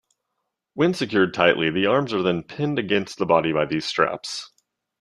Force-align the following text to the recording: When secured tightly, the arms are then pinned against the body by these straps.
When 0.73 0.95
secured 0.95 1.31
tightly, 1.31 1.69
the 1.69 1.85
arms 1.85 2.11
are 2.11 2.23
then 2.23 2.41
pinned 2.41 2.79
against 2.79 3.19
the 3.19 3.25
body 3.27 3.51
by 3.53 3.65
these 3.65 3.85
straps. 3.85 4.49